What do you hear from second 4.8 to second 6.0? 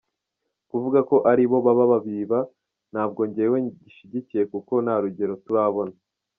nta rugero turabona.